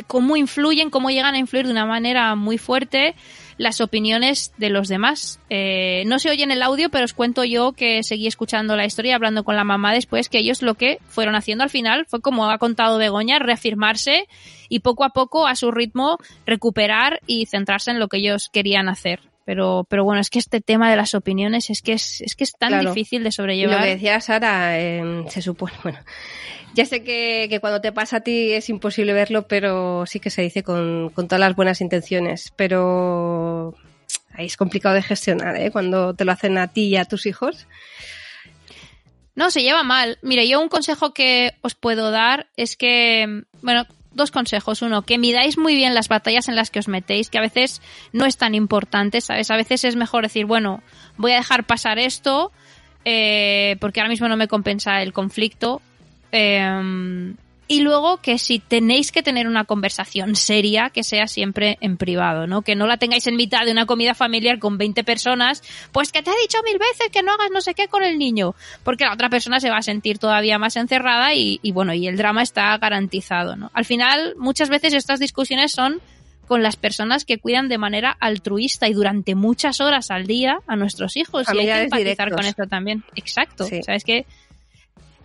[0.08, 3.16] cómo influyen, cómo llegan a influir de una manera muy fuerte
[3.58, 5.40] las opiniones de los demás.
[5.50, 8.86] Eh, no se oye en el audio, pero os cuento yo que seguí escuchando la
[8.86, 12.22] historia, hablando con la mamá después, que ellos lo que fueron haciendo al final fue,
[12.22, 14.28] como ha contado Begoña, reafirmarse
[14.70, 18.90] y poco a poco, a su ritmo, recuperar y centrarse en lo que ellos querían
[18.90, 19.35] hacer.
[19.46, 22.44] Pero, pero bueno, es que este tema de las opiniones es que es, es que
[22.44, 22.90] es tan Claro.
[22.94, 23.84] difícil de y lo sobrellevar.
[23.84, 26.00] que decía Sara, eh, se supone, bueno,
[26.74, 30.30] ya sé que, que cuando te pasa a ti es imposible verlo, pero sí que
[30.32, 33.76] se dice con, con todas las buenas intenciones, pero
[34.34, 35.70] ahí es complicado de gestionar, ¿eh?
[35.72, 37.68] Cuando te lo hacen a ti y a tus hijos.
[39.36, 40.18] No, se lleva mal.
[40.22, 44.82] Mire, yo un consejo que os puedo dar es que, bueno, dos consejos.
[44.82, 47.82] Uno, que midáis muy bien las batallas en las que os metéis, que a veces
[48.12, 49.52] no es tan importante, ¿sabes?
[49.52, 50.82] A veces es mejor decir, bueno,
[51.18, 52.52] voy a dejar pasar esto
[53.04, 55.82] eh, porque ahora mismo no me compensa el conflicto.
[56.32, 57.36] Eh,
[57.68, 62.48] y luego que si tenéis que tener una conversación seria, que sea siempre en privado,
[62.48, 62.62] ¿no?
[62.62, 66.22] Que no la tengáis en mitad de una comida familiar con 20 personas, pues que
[66.22, 69.06] te he dicho mil veces que no hagas no sé qué con el niño, porque
[69.06, 72.18] la otra persona se va a sentir todavía más encerrada y, y bueno, y el
[72.18, 73.72] drama está garantizado, ¿no?
[73.74, 76.02] Al final, muchas veces estas discusiones son
[76.48, 80.76] con las personas que cuidan de manera altruista y durante muchas horas al día a
[80.76, 81.48] nuestros hijos.
[81.54, 82.36] y hay que empatizar directos.
[82.36, 83.04] con esto también.
[83.16, 83.66] Exacto.
[83.66, 83.80] Sí.
[83.80, 84.26] O sea, es que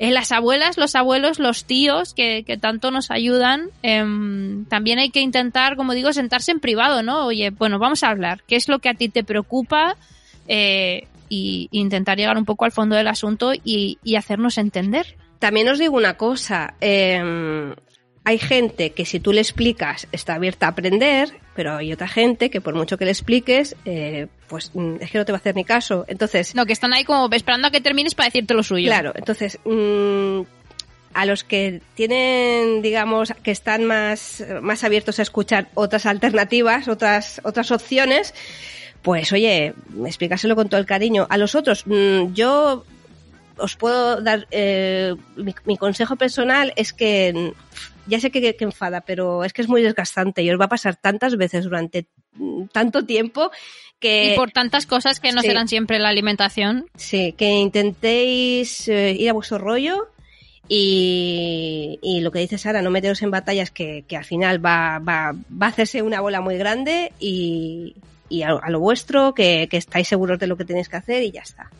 [0.00, 5.10] eh, las abuelas, los abuelos, los tíos que, que tanto nos ayudan, em, también hay
[5.10, 7.26] que intentar, como digo, sentarse en privado, ¿no?
[7.26, 8.42] Oye, bueno, vamos a hablar.
[8.48, 9.96] ¿Qué es lo que a ti te preocupa?
[10.48, 15.16] Eh, y, intentar llegar un poco al fondo del asunto y, hacernos entender.
[15.38, 17.74] También os digo una cosa, eh,
[18.24, 22.50] hay gente que si tú le explicas está abierta a aprender, pero hay otra gente
[22.50, 25.40] que por mucho que le expliques, eh, pues mm, es que no te va a
[25.40, 26.04] hacer ni caso.
[26.06, 28.86] Entonces, No, que están ahí como esperando a que termines para decirte lo suyo.
[28.86, 30.42] Claro, entonces mm,
[31.14, 37.40] a los que tienen, digamos, que están más, más abiertos a escuchar otras alternativas, otras,
[37.42, 38.34] otras opciones,
[39.02, 41.26] pues oye, explícaselo con todo el cariño.
[41.30, 42.84] A los otros, mm, yo
[43.60, 47.52] os puedo dar eh, mi, mi consejo personal es que
[48.06, 50.68] ya sé que, que enfada, pero es que es muy desgastante y os va a
[50.68, 53.50] pasar tantas veces durante mm, tanto tiempo
[53.98, 55.48] que Y por tantas cosas que no sí.
[55.48, 56.86] serán siempre la alimentación.
[56.96, 60.08] Sí, que intentéis eh, ir a vuestro rollo
[60.68, 64.98] y, y lo que dice Sara, no meteros en batallas que, que al final va,
[64.98, 67.94] va, va a hacerse una bola muy grande y,
[68.28, 71.22] y a, a lo vuestro, que, que estáis seguros de lo que tenéis que hacer
[71.22, 71.70] y ya está.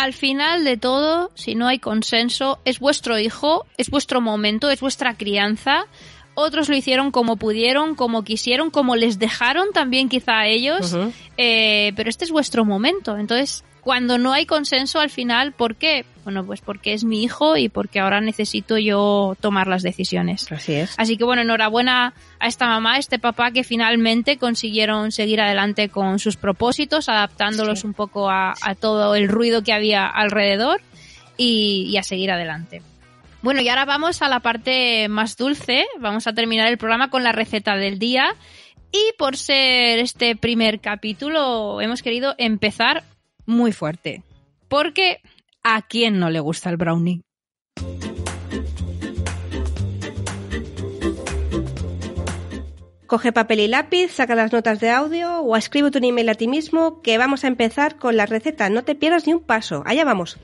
[0.00, 4.80] Al final de todo, si no hay consenso, es vuestro hijo, es vuestro momento, es
[4.80, 5.84] vuestra crianza.
[6.32, 10.96] otros lo hicieron como pudieron, como quisieron, como les dejaron también quizá a ellos,
[11.36, 13.18] eh, pero este es vuestro momento.
[13.18, 16.04] Entonces, cuando no hay consenso al final, ¿por qué?
[16.24, 20.50] Bueno, pues porque es mi hijo y porque ahora necesito yo tomar las decisiones.
[20.52, 20.94] Así es.
[20.98, 25.88] Así que bueno, enhorabuena a esta mamá, a este papá que finalmente consiguieron seguir adelante
[25.88, 27.86] con sus propósitos, adaptándolos Sí.
[27.86, 30.80] un poco a, a todo el ruido que había alrededor
[31.36, 32.82] y, y a seguir adelante.
[33.42, 35.86] Bueno, y ahora vamos a la parte más dulce.
[35.98, 38.34] Vamos a terminar el programa con la receta del día.
[38.92, 43.04] Y por ser este primer capítulo, hemos querido empezar
[43.50, 44.22] muy fuerte.
[44.68, 45.18] Porque
[45.62, 47.22] ¿a quién no le gusta el brownie?
[53.06, 56.46] Coge papel y lápiz, saca las notas de audio o escribe un email a ti
[56.46, 58.70] mismo que vamos a empezar con la receta.
[58.70, 59.82] No te pierdas ni un paso.
[59.84, 60.38] Allá vamos.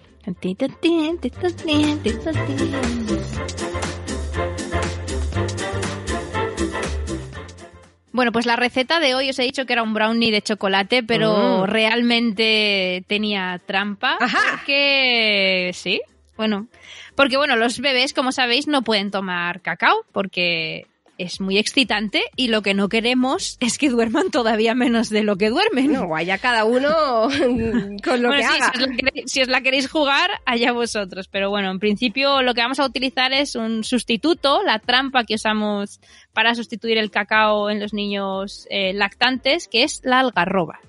[8.16, 11.02] Bueno, pues la receta de hoy os he dicho que era un brownie de chocolate,
[11.02, 11.70] pero Mm.
[11.70, 14.16] realmente tenía trampa.
[14.18, 14.38] Ajá.
[14.52, 16.00] Porque sí,
[16.36, 16.66] bueno,
[17.14, 20.86] porque bueno, los bebés, como sabéis, no pueden tomar cacao porque
[21.18, 25.36] es muy excitante y lo que no queremos es que duerman todavía menos de lo
[25.36, 25.92] que duermen.
[25.92, 26.88] No, vaya cada uno
[28.04, 28.72] con lo Bueno, que sí, haga.
[28.72, 31.28] si, os la queréis, si os la queréis jugar, allá vosotros.
[31.28, 35.34] Pero bueno, en principio lo que vamos a utilizar es un sustituto, la trampa que
[35.34, 36.00] usamos
[36.32, 40.80] para sustituir el cacao en los niños eh, lactantes, que es la algarroba.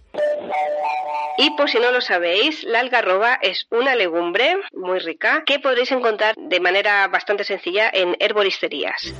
[1.39, 5.91] Y por si no lo sabéis, la algarroba es una legumbre muy rica que podréis
[5.91, 9.13] encontrar de manera bastante sencilla en herboristerías.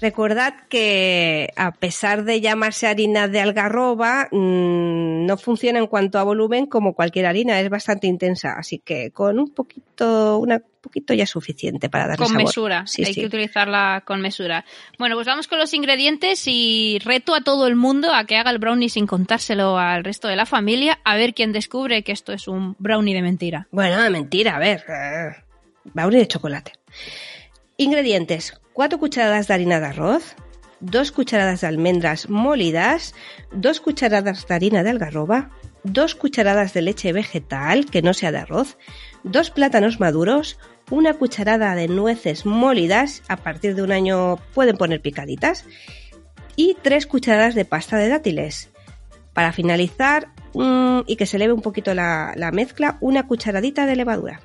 [0.00, 6.22] Recordad que a pesar de llamarse harina de algarroba, mmm, no funciona en cuanto a
[6.22, 11.24] volumen como cualquier harina, es bastante intensa, así que con un poquito, una poquito ya
[11.24, 12.44] es suficiente para darle Con sabor.
[12.44, 13.20] mesura, Sí, hay sí.
[13.22, 14.64] que utilizarla con mesura.
[15.00, 18.52] Bueno, pues vamos con los ingredientes y reto a todo el mundo a que haga
[18.52, 22.32] el brownie sin contárselo al resto de la familia, a ver quién descubre que esto
[22.32, 23.66] es un brownie de mentira.
[23.72, 24.84] Bueno, de mentira, a ver.
[24.88, 25.34] eh,
[25.92, 26.72] Brownie de chocolate.
[27.76, 30.36] Ingredientes: 4 cucharadas de harina de arroz,
[30.78, 33.12] 2 cucharadas de almendras molidas,
[33.50, 35.50] 2 cucharadas de harina de algarroba,
[35.82, 38.78] 2 cucharadas de leche vegetal, que no sea de arroz,
[39.24, 40.60] 2 plátanos maduros,
[40.92, 45.64] una cucharada de nueces molidas, a partir de un año pueden poner picaditas,
[46.54, 48.70] y 3 cucharadas de pasta de dátiles.
[49.32, 53.96] Para finalizar, mm, y que se eleve un poquito la, la mezcla, una cucharadita de
[53.96, 54.40] levadura.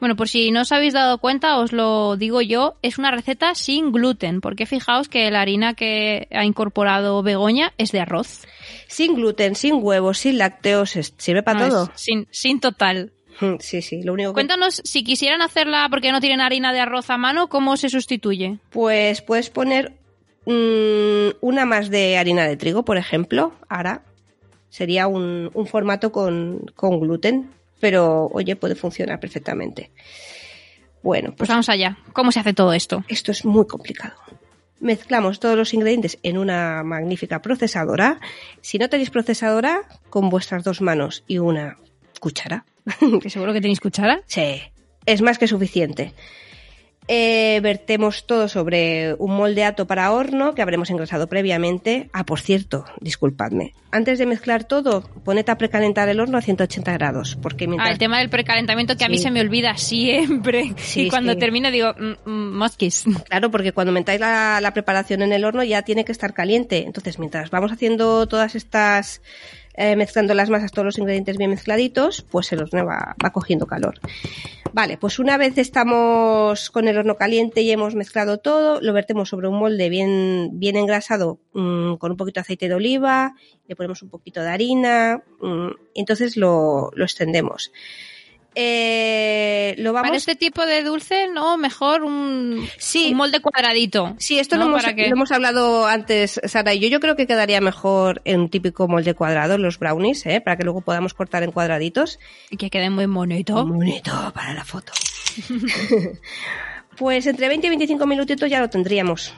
[0.00, 3.54] Bueno, por si no os habéis dado cuenta, os lo digo yo, es una receta
[3.54, 8.46] sin gluten, porque fijaos que la harina que ha incorporado Begoña es de arroz.
[8.88, 11.90] Sin gluten, sin huevos, sin lácteos, sirve para No, todo.
[11.94, 13.12] sin, sin total.
[13.40, 14.34] Mm, Sí, sí, lo único que...
[14.34, 18.58] Cuéntanos, si quisieran hacerla porque no tienen harina de arroz a mano, ¿cómo se sustituye?
[18.70, 19.92] Pues puedes poner
[20.46, 24.02] mm, una más de harina de trigo, por ejemplo, ahora.
[24.68, 29.90] Sería un, un formato con, con gluten, pero oye, puede funcionar perfectamente.
[31.02, 31.96] Bueno, Pues pues vamos allá.
[32.12, 33.04] ¿Cómo se hace todo esto?
[33.08, 34.14] esto es muy complicado.
[34.80, 38.18] Mezclamos todos los ingredientes en una magnífica procesadora.
[38.62, 41.76] Si no tenéis procesadora, con vuestras dos manos y una
[42.20, 42.64] cuchara,
[43.22, 44.22] ¿Que seguro que tenéis cuchara?
[44.26, 44.60] Sí,
[45.06, 46.12] es más que suficiente.
[47.08, 52.08] Eh, vertemos todo sobre un moldeato para horno que habremos engrasado previamente.
[52.12, 53.74] Ah, por cierto, disculpadme.
[53.90, 57.36] Antes de mezclar todo, poned a precalentar el horno a 180 grados.
[57.42, 57.90] Porque Ah, mientras...
[57.90, 60.72] el tema del precalentamiento que a mí se me olvida siempre.
[60.76, 61.38] Sí, y cuando sí.
[61.38, 63.04] termino digo, mm, mm, mosquis.
[63.28, 66.84] Claro, porque cuando metáis la, la preparación en el horno ya tiene que estar caliente.
[66.86, 69.20] Entonces, mientras vamos haciendo todas estas,
[69.74, 74.00] eh, mezclando las masas, todos los ingredientes bien mezcladitos, pues el horno va, cogiendo calor.
[74.72, 79.28] Vale, pues una vez estamos con el horno caliente y hemos mezclado todo, lo vertemos
[79.28, 83.34] sobre un molde bien, bien engrasado mm, con un poquito de aceite de oliva,
[83.66, 87.72] le ponemos un poquito de harina, mm, y entonces lo, lo extendemos.
[88.54, 93.10] Eh, lo vamos Para este tipo de dulce, no, mejor un, Sí.
[93.12, 94.16] un molde cuadradito.
[94.18, 94.68] Sí, esto ¿no?
[94.68, 96.88] lo, hemos, lo hablado antes, Sara y yo.
[96.88, 100.40] Yo creo que quedaría mejor en un típico molde cuadrado, los brownies, ¿eh?
[100.40, 102.18] para que luego podamos cortar en cuadraditos.
[102.50, 103.64] y que quede muy bonito.
[103.64, 104.92] Muy bonito para la foto.
[106.96, 109.32] pues entre 20 y 25 minutitos ya lo tendríamos.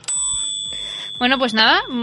[1.19, 1.93] Bueno, pues nada, mm,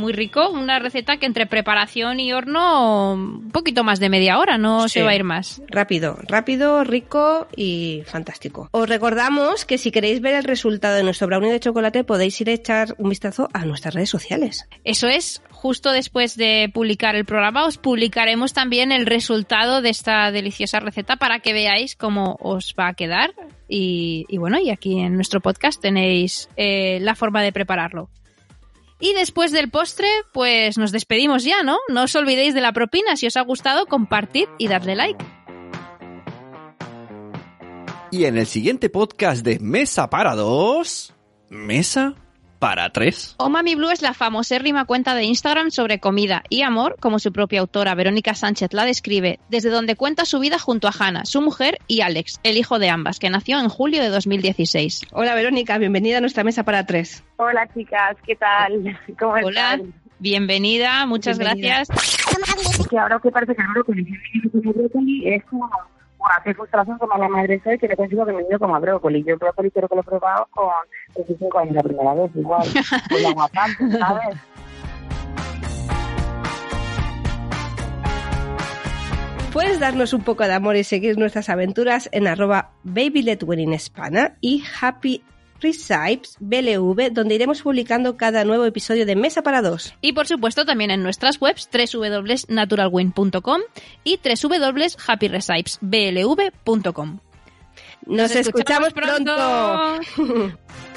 [0.00, 0.48] muy rico.
[0.50, 4.94] Una receta que entre preparación y horno, un poquito más de media hora, no Sí.
[4.94, 5.62] se va a ir más.
[5.68, 8.68] Rápido, rápido, rico y fantástico.
[8.72, 12.48] Os recordamos que si queréis ver el resultado de nuestro brownie de chocolate podéis ir
[12.50, 14.66] a echar un vistazo a nuestras redes sociales.
[14.82, 20.30] Eso es justo después de publicar el programa, os publicaremos también el resultado de esta
[20.32, 23.32] deliciosa receta para que veáis cómo os va a quedar.
[23.68, 28.08] Y, y bueno, y aquí en nuestro podcast tenéis eh, la forma de prepararlo.
[29.00, 31.78] Y después del postre, pues nos despedimos ya, ¿no?
[31.88, 33.16] No os olvidéis de la propina.
[33.16, 35.24] Si os ha gustado, compartid y dadle like.
[38.10, 41.14] Y en el siguiente podcast de Mesa para dos,
[41.48, 42.14] Mesa
[42.58, 43.34] para tres.
[43.38, 47.32] O Mami Blue es la famosérrima cuenta de Instagram sobre comida y amor, como su
[47.32, 51.40] propia autora Verónica Sánchez la describe, desde donde cuenta su vida junto a Hannah, su
[51.40, 55.02] mujer, y Alex, el hijo de ambas, que nació en julio de 2016.
[55.12, 57.24] Hola Verónica, bienvenida a nuestra mesa para tres.
[57.36, 58.98] Hola chicas, ¿qué tal?
[59.18, 59.94] ¿Cómo Hola, están?
[60.18, 61.84] bienvenida, muchas Bienvenida.
[61.86, 62.26] gracias.
[62.90, 65.70] Que ahora que parece que el brócoli es como,
[66.18, 69.24] ¡guau, qué frustración como la madre soy que le consigo que me niño como brócoli.
[69.24, 70.70] Yo el brócoli creo que lo he probado con
[71.16, 72.66] 25 años la primera vez, igual,
[73.08, 74.38] con la aguacate, ¿sabes?
[79.52, 85.24] Puedes darnos un poco de amor y seguir nuestras aventuras en arroba babyletwinningspana y happy
[85.60, 89.94] recipes BLV, donde iremos publicando cada nuevo episodio de Mesa para Dos.
[90.00, 93.60] Y por supuesto también en nuestras webs www.naturalwin.com
[94.04, 97.18] y www.happyrecipesblv.com.
[98.06, 99.36] Nos, escuchamos, pronto.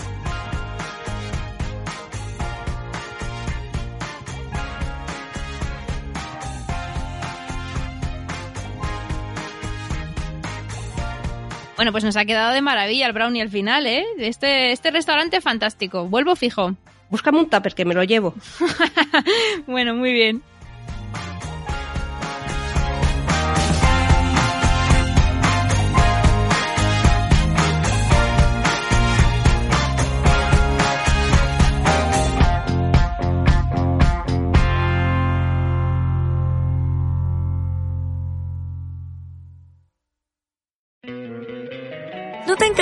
[11.81, 14.05] Bueno, pues nos ha quedado de maravilla el brownie al final, ¿eh?
[14.19, 16.05] Este, este restaurante fantástico.
[16.05, 16.75] Vuelvo fijo.
[17.09, 18.35] Búscame un tupper que me lo llevo.
[19.65, 20.43] Bueno, muy bien.